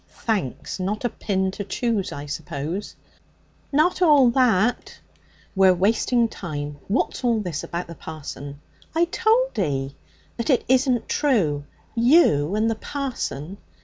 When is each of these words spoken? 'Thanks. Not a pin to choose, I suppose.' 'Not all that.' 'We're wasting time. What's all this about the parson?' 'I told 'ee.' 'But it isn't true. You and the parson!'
'Thanks. 0.23 0.79
Not 0.79 1.05
a 1.05 1.09
pin 1.09 1.51
to 1.51 1.63
choose, 1.63 2.11
I 2.11 2.25
suppose.' 2.25 2.95
'Not 3.71 4.01
all 4.01 4.31
that.' 4.31 4.97
'We're 5.55 5.75
wasting 5.75 6.27
time. 6.27 6.79
What's 6.87 7.23
all 7.23 7.39
this 7.39 7.63
about 7.63 7.85
the 7.85 7.93
parson?' 7.93 8.59
'I 8.95 9.05
told 9.11 9.59
'ee.' 9.59 9.95
'But 10.37 10.49
it 10.49 10.65
isn't 10.67 11.07
true. 11.07 11.65
You 11.93 12.55
and 12.55 12.67
the 12.67 12.73
parson!' 12.73 13.59